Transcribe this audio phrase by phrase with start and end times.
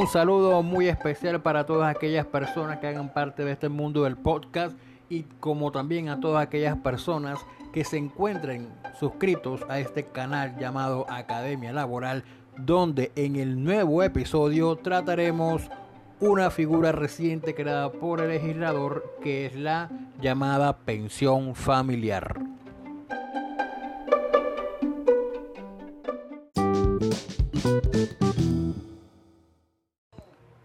[0.00, 4.16] Un saludo muy especial para todas aquellas personas que hagan parte de este mundo del
[4.16, 4.74] podcast
[5.10, 7.38] y como también a todas aquellas personas
[7.70, 12.24] que se encuentren suscritos a este canal llamado Academia Laboral,
[12.56, 15.70] donde en el nuevo episodio trataremos
[16.18, 22.40] una figura reciente creada por el legislador que es la llamada pensión familiar.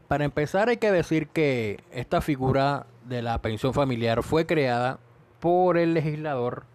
[0.07, 4.99] Para empezar hay que decir que esta figura de la pensión familiar fue creada
[5.39, 6.65] por el legislador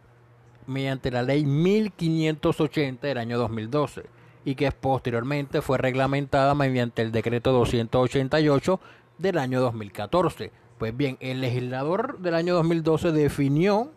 [0.67, 4.05] mediante la ley 1580 del año 2012
[4.45, 8.81] y que posteriormente fue reglamentada mediante el decreto 288
[9.19, 10.51] del año 2014.
[10.79, 13.93] Pues bien, el legislador del año 2012 definió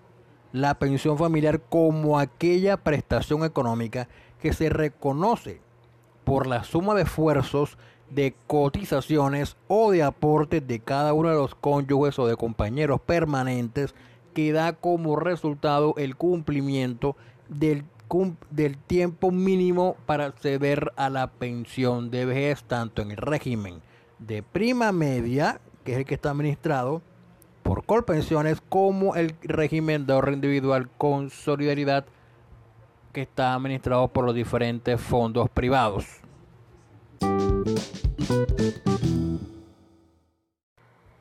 [0.52, 4.08] la pensión familiar como aquella prestación económica
[4.42, 5.62] que se reconoce
[6.24, 7.78] por la suma de esfuerzos
[8.10, 13.96] de cotizaciones o de aportes de cada uno de los cónyuges o de compañeros permanentes
[14.34, 17.16] que da como resultado el cumplimiento
[17.50, 17.86] del,
[18.50, 23.82] del tiempo mínimo para acceder a la pensión de vejez, tanto en el régimen
[24.20, 27.02] de prima media, que es el que está administrado
[27.62, 32.06] por Colpensiones, como el régimen de ahorro individual con solidaridad,
[33.14, 36.23] que está administrado por los diferentes fondos privados.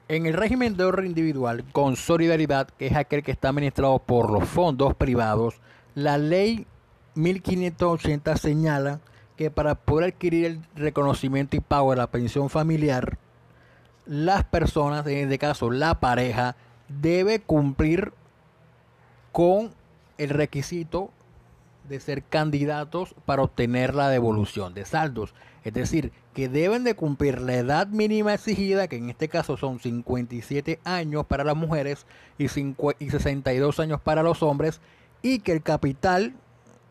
[0.09, 4.31] En el régimen de ahorro individual con solidaridad, que es aquel que está administrado por
[4.31, 5.55] los fondos privados,
[5.95, 6.67] la ley
[7.15, 9.01] 1580 señala
[9.37, 13.17] que para poder adquirir el reconocimiento y pago de la pensión familiar,
[14.05, 16.57] las personas, en este caso la pareja,
[16.89, 18.13] debe cumplir
[19.33, 19.71] con
[20.19, 21.11] el requisito
[21.93, 25.35] de ser candidatos para obtener la devolución de saldos.
[25.63, 29.79] Es decir, que deben de cumplir la edad mínima exigida, que en este caso son
[29.79, 32.07] 57 años para las mujeres
[32.39, 34.81] y, 62 años para los hombres,
[35.21, 36.35] y que el capital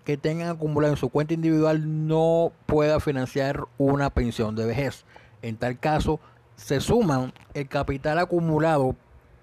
[0.05, 5.03] que tengan acumulado en su cuenta individual no pueda financiar una pensión de vejez.
[5.41, 6.19] En tal caso,
[6.55, 8.95] se suman el capital acumulado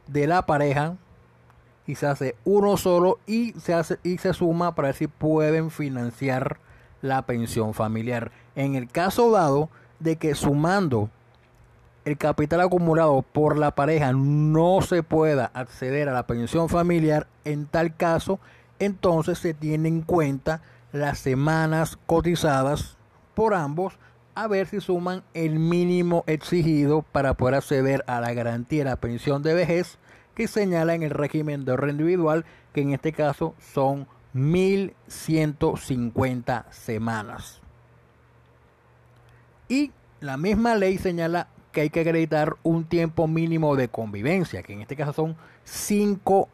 [0.07, 0.97] de la pareja
[1.89, 5.71] y se hace uno solo y se hace y se suma para ver si pueden
[5.71, 6.59] financiar
[7.01, 8.31] la pensión familiar.
[8.55, 11.09] En el caso dado de que sumando
[12.05, 17.65] el capital acumulado por la pareja no se pueda acceder a la pensión familiar, en
[17.65, 18.39] tal caso,
[18.79, 20.61] entonces se tiene en cuenta
[20.93, 22.99] las semanas cotizadas
[23.35, 23.99] por ambos
[24.35, 28.97] a ver si suman el mínimo exigido para poder acceder a la garantía de la
[28.97, 29.99] pensión de vejez
[30.39, 37.61] que señala en el régimen de ahorro individual, que en este caso son 1150 semanas.
[39.69, 39.91] Y
[40.21, 44.83] la misma ley señala que hay que acreditar un tiempo mínimo de convivencia, que en
[44.83, 46.49] este caso son 5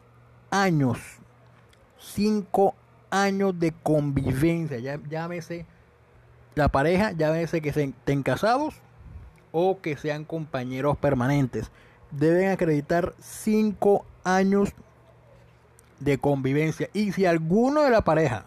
[0.49, 0.97] años.
[1.99, 2.73] 5
[3.11, 4.79] años de convivencia.
[4.79, 5.67] Ya, llámese
[6.55, 8.81] la pareja, llámese que estén casados
[9.51, 11.69] o que sean compañeros permanentes
[12.17, 14.73] deben acreditar cinco años
[15.99, 16.89] de convivencia.
[16.93, 18.45] Y si alguno de la pareja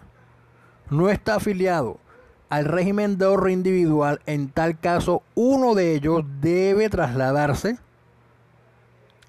[0.90, 1.98] no está afiliado
[2.48, 7.78] al régimen de ahorro individual, en tal caso uno de ellos debe trasladarse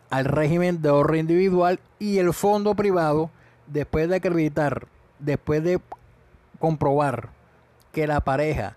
[0.10, 3.30] al régimen de ahorro individual y el fondo privado,
[3.68, 4.88] después de acreditar,
[5.20, 5.80] después de
[6.60, 7.30] comprobar
[7.92, 8.76] que la pareja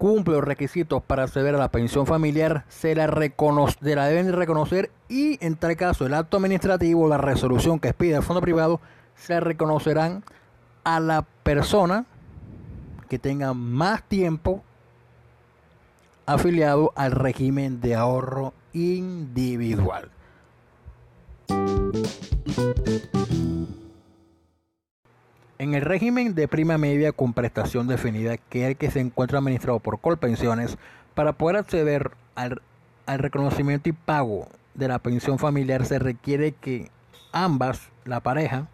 [0.00, 5.36] cumple los requisitos para acceder a la pensión familiar, se la, la deben reconocer y
[5.44, 8.80] en tal caso el acto administrativo, la resolución que expide el fondo privado,
[9.14, 10.24] se reconocerán
[10.84, 12.06] a la persona
[13.10, 14.64] que tenga más tiempo
[16.24, 20.10] afiliado al régimen de ahorro individual.
[25.60, 29.40] En el régimen de prima media con prestación definida, que es el que se encuentra
[29.40, 30.78] administrado por Colpensiones,
[31.12, 32.62] para poder acceder al,
[33.06, 36.90] reconocimiento y pago de la pensión familiar se requiere que
[37.30, 38.68] ambas, la pareja,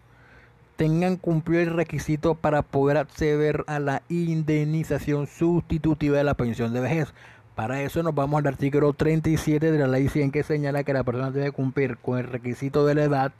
[0.77, 6.79] tengan cumplido el requisito para poder acceder a la indemnización sustitutiva de la pensión de
[6.79, 7.13] vejez.
[7.55, 11.03] Para eso nos vamos al artículo 37 de la ley 100 que señala que la
[11.03, 13.33] persona debe cumplir con el requisito de la edad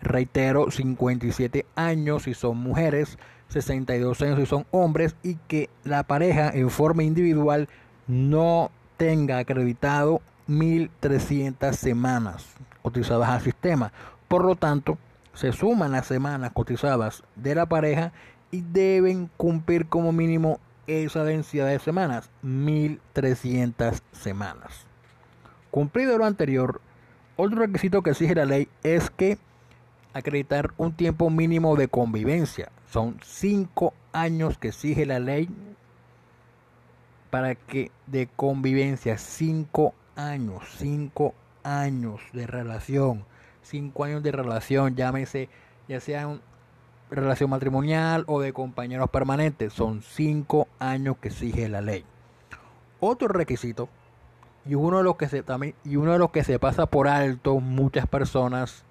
[0.00, 3.18] reitero, 57 años si son mujeres,
[3.48, 7.68] 62 años si son hombres y que la pareja en forma individual
[8.06, 13.92] no tenga acreditado 1.300 semanas cotizadas al sistema.
[14.28, 14.98] Por lo tanto,
[15.32, 18.12] se suman las semanas cotizadas de la pareja
[18.50, 24.86] y deben cumplir como mínimo esa densidad de semanas, 1300 semanas.
[25.70, 26.80] Cumplido lo anterior,
[27.36, 29.38] otro requisito que exige la ley es que
[30.12, 32.70] acreditar un tiempo mínimo de convivencia.
[32.90, 35.48] Son cinco años que exige la ley
[37.30, 43.24] para que de convivencia, cinco años, cinco años de relación,
[43.62, 45.48] cinco años de relación, llámese
[45.88, 46.40] ya sea una
[47.10, 52.04] relación matrimonial o de compañeros permanentes, son cinco años que exige la ley.
[53.00, 53.88] Otro requisito
[54.66, 57.08] y uno de los que se también y uno de los que se pasa por
[57.08, 58.84] alto muchas personas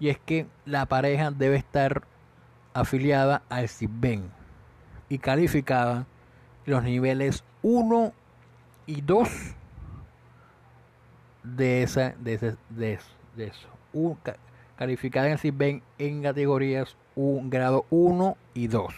[0.00, 2.02] y es que la pareja debe estar
[2.72, 4.30] afiliada al CIBEN
[5.08, 6.06] y calificada
[6.64, 8.12] los niveles 1
[8.86, 9.28] y 2
[11.42, 12.98] de, esa, de, de,
[13.36, 13.68] eso.
[14.76, 18.94] calificada en el CIBEN en categorías un grado 1 y 2.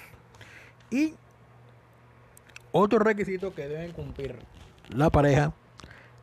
[0.90, 1.14] Y
[2.70, 4.38] otro requisito que deben cumplir
[4.88, 5.52] la pareja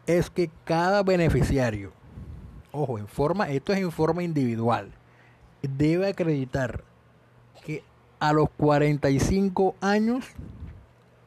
[0.08, 1.92] es que cada beneficiario
[2.72, 4.92] ojo, en forma, esto es en forma individual,
[5.62, 6.84] debe acreditar
[7.64, 7.84] que
[8.20, 10.26] a los 45 años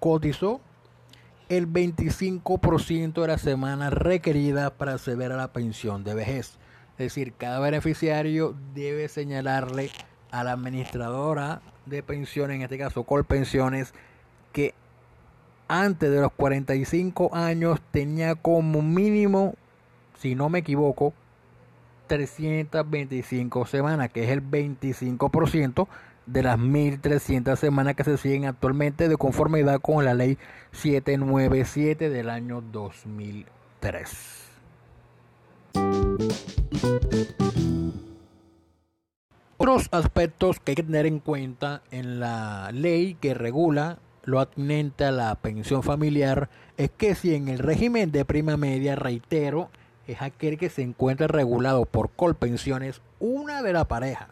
[0.00, 0.60] cotizó
[1.48, 6.58] el 25% de la semana requerida para acceder a la pensión de vejez.
[6.92, 9.90] Es decir, cada beneficiario debe señalarle
[10.30, 13.92] a la administradora de pensiones, en este caso Colpensiones,
[14.52, 14.74] que
[15.68, 19.54] antes de los 45 años tenía como mínimo,
[20.18, 21.12] si no me equivoco,
[22.12, 25.88] 325 semanas, que es el 25%
[26.26, 30.36] de las 1.300 semanas que se siguen actualmente de conformidad con la ley
[30.72, 34.50] 797 del año 2003.
[39.56, 45.06] Otros aspectos que hay que tener en cuenta en la ley que regula lo atinente
[45.06, 49.70] a la pensión familiar es que si en el régimen de prima media, reitero,
[50.06, 54.28] es aquel que se encuentra regulado por colpensiones, una de la pareja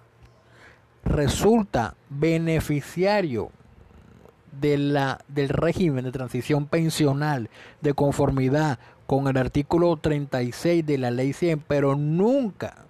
[1.05, 3.51] resulta beneficiario
[4.61, 7.51] de la, del régimen de transición pensional
[7.81, 12.85] de conformidad con el artículo 36 de la ley 100, pero nunca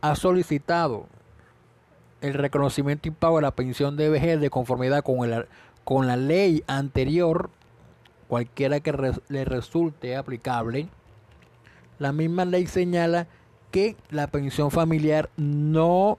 [0.00, 1.06] ha solicitado
[2.20, 5.46] el reconocimiento y pago de la pensión de vejez de conformidad con, el,
[5.84, 7.50] con la ley anterior,
[8.28, 10.88] cualquiera que le resulte aplicable,
[11.98, 13.26] la misma ley señala
[13.70, 16.18] que la pensión familiar no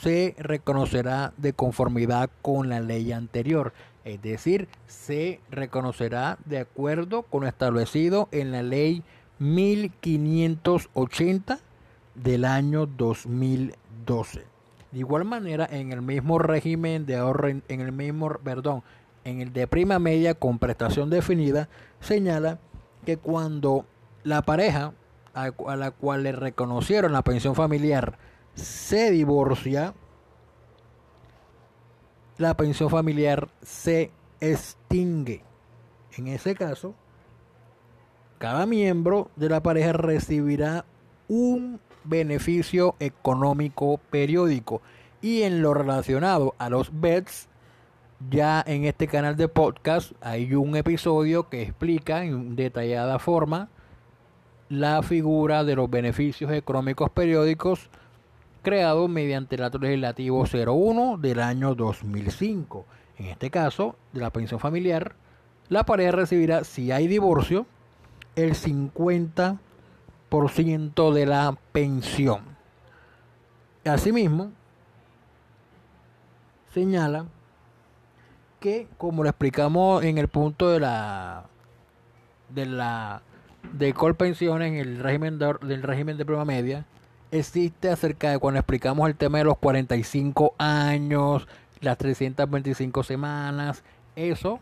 [0.00, 3.72] se reconocerá de conformidad con la ley anterior,
[4.04, 9.02] es decir, se reconocerá de acuerdo con lo establecido en la ley
[9.38, 11.60] 1580
[12.14, 14.44] del año 2012.
[14.90, 18.82] De igual manera, en el mismo régimen de ahorro, en el mismo, perdón,
[19.24, 21.68] en el de prima media con prestación definida,
[22.00, 22.58] señala
[23.04, 23.84] que cuando
[24.24, 24.94] la pareja
[25.44, 28.18] a, la cual le reconocieron la pensión familiar
[28.54, 29.94] se divorcia,
[32.38, 35.42] la pensión familiar se extingue.
[36.16, 36.94] En ese caso,
[38.38, 40.84] cada miembro de la pareja recibirá
[41.28, 44.82] un beneficio económico periódico.
[45.20, 47.48] Y en lo relacionado a los BEDS,
[48.30, 53.68] ya en este canal de podcast hay un episodio que explica en detallada forma
[54.68, 57.88] la figura de los beneficios económicos periódicos
[58.62, 62.84] creado mediante el acto legislativo 01 del año 2005.
[63.18, 65.16] En este caso, de la pensión familiar,
[65.68, 67.66] la pareja recibirá, si hay divorcio,
[68.36, 72.42] el 50% de la pensión.
[73.84, 74.52] Asimismo,
[76.72, 77.26] señala
[78.60, 81.44] que, como lo explicamos en el punto de la
[82.50, 83.22] de la
[83.72, 86.84] de Colpensiones en el régimen del régimen de prueba media
[87.30, 91.46] existe acerca de cuando explicamos el tema de los 45 años,
[91.80, 93.84] las 325 semanas,
[94.16, 94.60] eso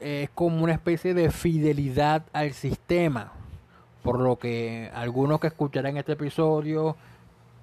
[0.00, 3.32] es como una especie de fidelidad al sistema,
[4.02, 6.96] por lo que algunos que escucharán este episodio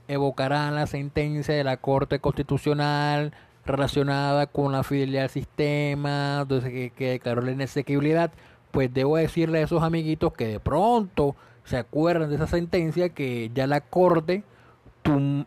[0.08, 3.34] evocarán la sentencia de la Corte Constitucional
[3.66, 8.32] relacionada con la fidelidad al sistema, entonces que, declaró la inesequibilidad
[8.72, 13.52] pues debo decirle a esos amiguitos que de pronto se acuerdan de esa sentencia que
[13.54, 14.44] ya la corte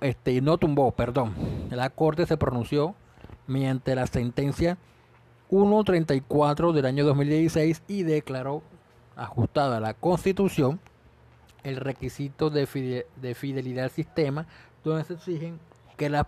[0.00, 1.34] este, no tumbó, perdón,
[1.70, 2.94] la corte se pronunció
[3.46, 4.78] mediante la sentencia
[5.50, 8.62] 134 del año 2016 y declaró
[9.16, 10.80] ajustada a la constitución
[11.62, 14.46] el requisito de, fidelidad al sistema
[14.82, 15.60] donde se exigen
[15.96, 16.26] que la,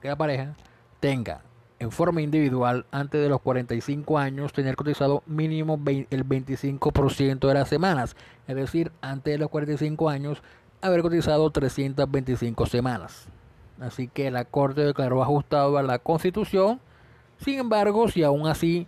[0.00, 0.54] que la pareja
[1.00, 1.40] tenga
[1.78, 7.68] en forma individual antes de los 45 años tener cotizado mínimo el 25% de las
[7.68, 8.16] semanas,
[8.46, 10.42] es decir, antes de los 45 años
[10.80, 13.28] haber cotizado 325 semanas.
[13.80, 16.80] Así que la Corte declaró ajustado a la Constitución.
[17.38, 18.86] Sin embargo, si aún así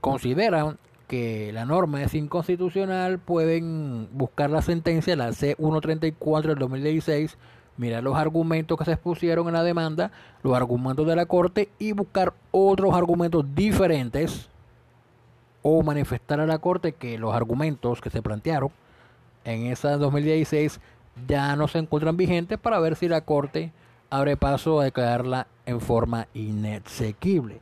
[0.00, 7.38] consideran que la norma es inconstitucional, pueden buscar la sentencia, la C134 del 2016,
[7.76, 10.10] mirar los argumentos que se expusieron en la demanda,
[10.42, 14.48] los argumentos de la Corte y buscar otros argumentos diferentes
[15.62, 18.70] o manifestar a la Corte que los argumentos que se plantearon
[19.44, 20.80] en esa 2016
[21.26, 23.72] ya no se encuentran vigentes para ver si la Corte
[24.10, 27.60] abre paso a declararla en forma inexequible.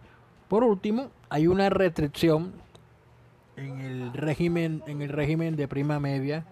[0.48, 2.52] Por último, hay una restricción
[3.56, 6.44] en el régimen en el régimen de prima media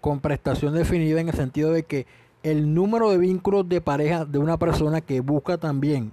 [0.00, 2.06] con prestación definida en el sentido de que
[2.42, 6.12] el número de vínculos de pareja de una persona que busca también.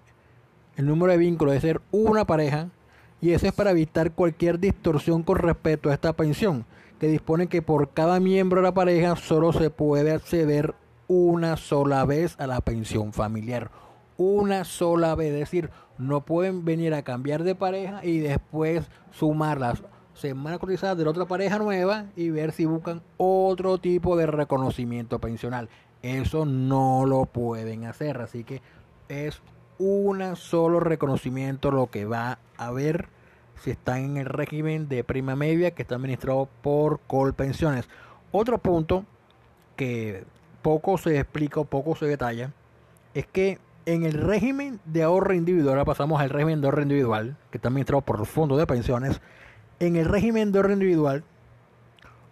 [0.75, 2.69] El número de vínculos de ser una pareja
[3.21, 6.65] y eso es para evitar cualquier distorsión con respecto a esta pensión
[6.99, 10.75] que dispone que por cada miembro de la pareja solo se puede acceder
[11.07, 13.71] una sola vez a la pensión familiar.
[14.17, 19.59] Una sola vez es decir no pueden venir a cambiar de pareja y después sumar
[19.59, 19.81] las
[20.13, 25.69] semanas cotizadas de otra pareja nueva y ver si buscan otro tipo de reconocimiento pensional
[26.01, 28.61] eso no lo pueden hacer, así que
[29.09, 29.41] es
[29.79, 33.09] un solo reconocimiento lo que va a haber
[33.61, 37.87] si están en el régimen de prima media que está administrado por Colpensiones.
[38.31, 39.05] Otro punto
[39.75, 40.23] que
[40.61, 42.51] poco se explica poco se detalla
[43.13, 47.37] es que en el régimen de ahorro individual, ahora pasamos al régimen de ahorro individual,
[47.49, 49.21] que está administrado por el fondo de pensiones,
[49.79, 51.23] en el régimen de ahorro individual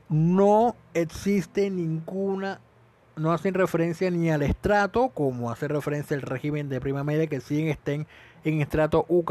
[0.10, 2.60] no existe ninguna
[3.16, 7.42] no hacen referencia ni al estrato, como hace referencia el régimen de prima media, que
[7.42, 8.08] siguen estén
[8.44, 9.24] en estrato, U,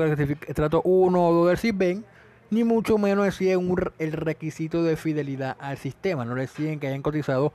[0.46, 2.04] estrato 1 o 2 del
[2.50, 6.24] ni mucho menos deciden el requisito de fidelidad al sistema.
[6.24, 7.52] No deciden que hayan cotizado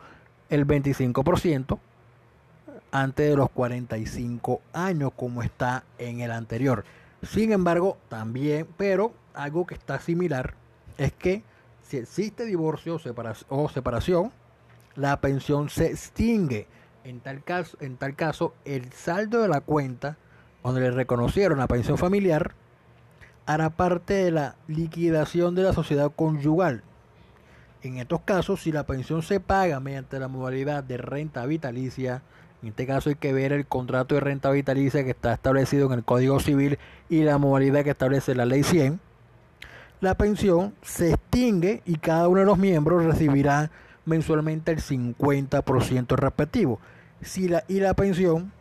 [0.50, 1.80] el 25%
[2.92, 6.84] antes de los 45 años, como está en el anterior.
[7.22, 10.54] Sin embargo, también, pero algo que está similar
[10.98, 11.44] es que
[11.84, 13.00] si existe divorcio
[13.50, 14.32] o separación,
[14.96, 16.68] la pensión se extingue.
[17.04, 20.18] En tal caso, en tal caso el saldo de la cuenta
[20.64, 22.54] donde le reconocieron la pensión familiar
[23.46, 26.84] hará parte de la liquidación de la sociedad conyugal.
[27.82, 32.22] En estos casos, si la pensión se paga mediante la modalidad de renta vitalicia,
[32.62, 35.94] en este caso hay que ver el contrato de renta vitalicia que está establecido en
[35.94, 36.78] el Código Civil
[37.08, 39.00] y la modalidad que establece la Ley 100,
[40.02, 43.72] la pensión se extingue y cada uno de los miembros recibirá
[44.10, 46.80] mensualmente el 50% respectivo.
[47.22, 48.52] Si la, y la pensión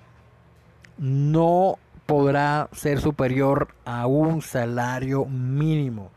[0.98, 6.10] no podrá ser superior a un salario mínimo.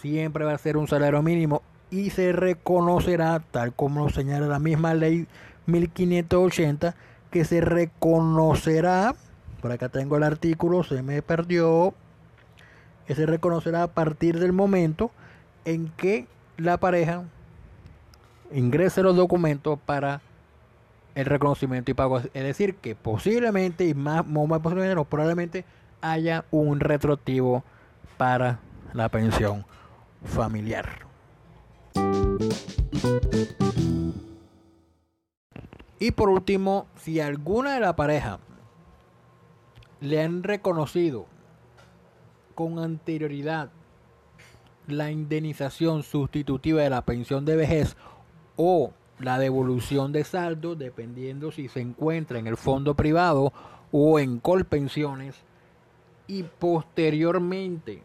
[0.00, 4.58] Siempre va a ser un salario mínimo y se reconocerá, tal como lo señala la
[4.58, 5.26] misma ley
[5.66, 6.94] 1580,
[7.30, 9.14] que se reconocerá,
[9.60, 11.94] por acá tengo el artículo, se me perdió,
[13.06, 15.10] que se reconocerá a partir del momento
[15.64, 17.24] en que la pareja
[18.52, 20.20] ingrese los documentos para
[21.14, 22.18] el reconocimiento y pago.
[22.18, 25.64] Es decir, que posiblemente y más, más posiblemente, probablemente
[26.00, 27.64] haya un retroactivo
[28.16, 28.60] para
[28.92, 29.64] la pensión
[30.24, 31.06] familiar.
[35.98, 38.38] Y por último, si alguna de la pareja
[40.00, 41.26] le han reconocido
[42.54, 43.70] con anterioridad
[44.86, 47.96] la indemnización sustitutiva de la pensión de vejez
[48.62, 53.54] o la devolución de saldo, dependiendo si se encuentra en el fondo privado
[53.90, 55.34] o en colpensiones,
[56.26, 58.02] y posteriormente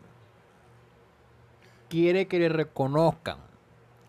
[1.90, 3.38] quiere que le reconozcan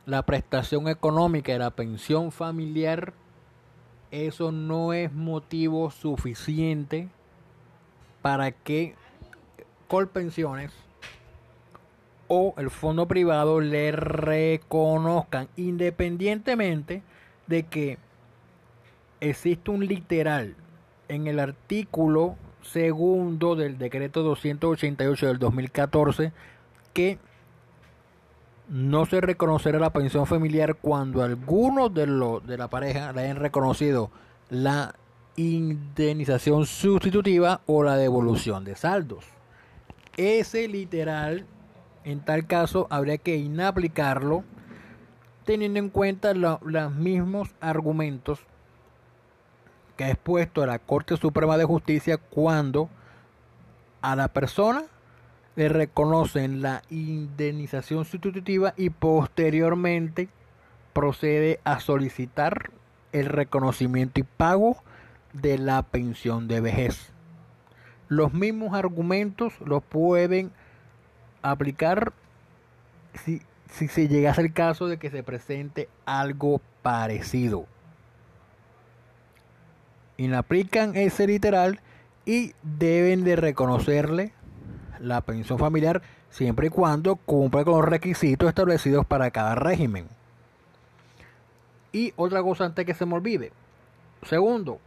[0.06, 3.12] la prestación económica de la pensión familiar,
[4.12, 7.08] eso no es motivo suficiente
[8.22, 8.94] para que
[9.88, 10.72] Colpensiones
[12.28, 17.02] o el fondo privado le reconozcan independientemente
[17.46, 17.98] de que
[19.20, 20.54] existe un literal
[21.08, 26.32] en el artículo segundo del decreto 288 del 2014
[26.92, 27.18] que
[28.68, 33.36] no se reconocerá la pensión familiar cuando algunos de, los de la pareja le hayan
[33.36, 34.10] reconocido
[34.50, 34.94] la
[35.36, 39.24] indemnización sustitutiva o la devolución de saldos.
[40.16, 41.46] Ese literal
[42.06, 44.44] en tal caso, habría que inaplicarlo
[45.44, 48.38] teniendo en cuenta los mismos argumentos
[49.96, 52.88] que ha expuesto la Corte Suprema de Justicia cuando
[54.02, 54.84] a la persona
[55.56, 60.28] le reconocen la indemnización sustitutiva y posteriormente
[60.92, 62.70] procede a solicitar
[63.10, 64.76] el reconocimiento y pago
[65.32, 67.12] de la pensión de vejez.
[68.06, 70.52] Los mismos argumentos los pueden
[71.50, 72.12] aplicar
[73.14, 77.66] si, si se llegase el caso de que se presente algo parecido.
[80.16, 81.80] Y aplican ese literal
[82.24, 84.32] y deben de reconocerle
[84.98, 90.06] la pensión familiar siempre y cuando cumpla con los requisitos establecidos para cada régimen.
[91.92, 93.52] Y otra cosa antes que se me olvide.
[94.22, 94.78] Segundo,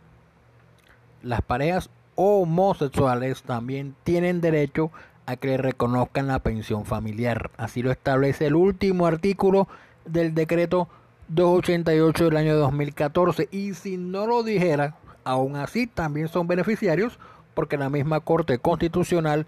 [1.24, 4.92] las parejas homosexuales también tienen derecho
[5.30, 7.52] a que le reconozcan la pensión familiar.
[7.56, 9.68] Así lo establece el último artículo
[10.06, 10.90] del decreto
[11.28, 13.48] 288 del año 2014.
[13.52, 17.20] Y si no lo dijera, aún así también son beneficiarios
[17.54, 19.46] porque la misma Corte Constitucional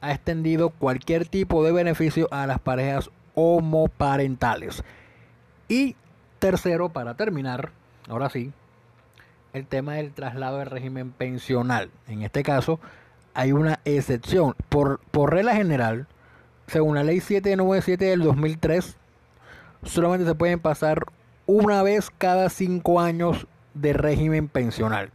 [0.00, 4.82] ha extendido cualquier tipo de beneficio a las parejas homoparentales.
[5.68, 5.96] Y
[6.38, 7.72] tercero, para terminar,
[8.08, 8.54] ahora sí,
[9.52, 11.90] el tema del traslado del régimen pensional.
[12.08, 12.80] En este caso,
[13.34, 14.54] hay una excepción.
[14.68, 16.06] Por, por regla general,
[16.66, 18.96] según la ley 797 del 2003,
[19.82, 21.04] solamente se pueden pasar
[21.46, 25.10] una vez cada cinco años de régimen pensional.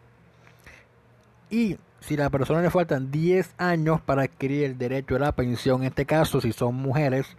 [1.50, 5.32] Y si a la persona le faltan 10 años para adquirir el derecho a la
[5.32, 7.36] pensión, en este caso si son mujeres,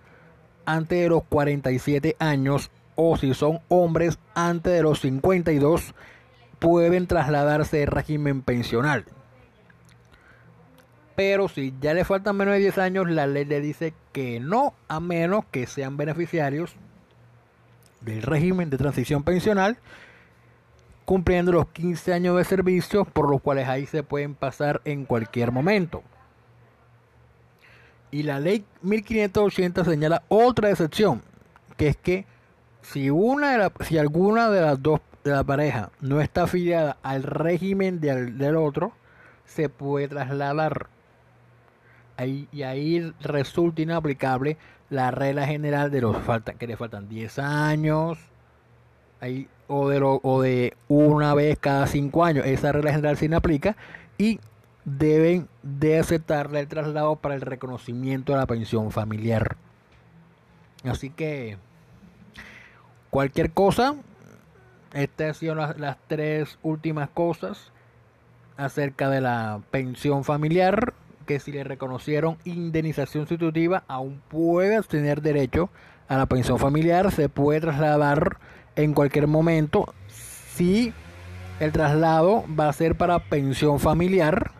[0.66, 5.94] antes de los 47 años o si son hombres antes de los 52,
[6.58, 9.04] pueden trasladarse de régimen pensional.
[11.20, 14.72] Pero si ya le faltan menos de 10 años, la ley le dice que no,
[14.88, 16.72] a menos que sean beneficiarios
[18.00, 19.76] del régimen de transición pensional
[21.04, 25.52] cumpliendo los 15 años de servicio por los cuales ahí se pueden pasar en cualquier
[25.52, 26.02] momento.
[28.10, 31.20] Y la ley 1580 señala otra excepción,
[31.76, 32.24] que es que
[32.80, 37.24] si una de si alguna de las dos de la pareja no está afiliada al
[37.24, 38.94] régimen del, del otro,
[39.44, 40.88] se puede trasladar.
[42.26, 44.56] Y ahí resulta inaplicable
[44.90, 48.18] la regla general de los falta, que le faltan 10 años,
[49.20, 52.44] ahí o de, lo, o de una vez cada cinco años.
[52.44, 53.76] Esa regla general se aplica
[54.18, 54.40] y
[54.84, 59.56] deben de aceptarle el traslado para el reconocimiento de la pensión familiar.
[60.84, 61.56] Así que
[63.10, 63.94] cualquier cosa,
[64.92, 67.70] estas sido las, las tres últimas cosas
[68.56, 70.94] acerca de la pensión familiar,
[71.30, 75.70] que si le reconocieron indemnización sustitutiva, aún puede tener derecho
[76.08, 78.38] a la pensión familiar, se puede trasladar
[78.74, 80.92] en cualquier momento si
[81.60, 84.50] el traslado va a ser para pensión familiar.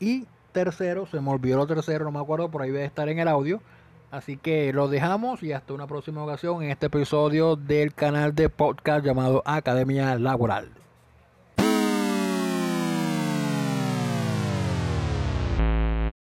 [0.00, 3.18] Y tercero, se me olvidó lo tercero, no me acuerdo, por ahí debe estar en
[3.18, 3.62] el audio.
[4.10, 8.50] Así que lo dejamos y hasta una próxima ocasión en este episodio del canal de
[8.50, 10.85] podcast llamado Academia Laboral.